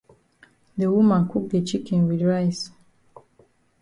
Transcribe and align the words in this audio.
De 0.79 0.85
woman 0.93 1.23
cook 1.31 1.45
de 1.51 1.59
chicken 1.69 1.99
wit 2.07 2.23
rice. 2.31 2.63